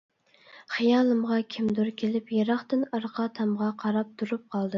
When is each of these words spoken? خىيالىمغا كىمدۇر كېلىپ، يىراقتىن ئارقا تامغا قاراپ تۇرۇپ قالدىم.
خىيالىمغا 0.75 1.37
كىمدۇر 1.55 1.91
كېلىپ، 2.03 2.33
يىراقتىن 2.37 2.87
ئارقا 2.91 3.27
تامغا 3.37 3.71
قاراپ 3.85 4.13
تۇرۇپ 4.23 4.51
قالدىم. 4.57 4.69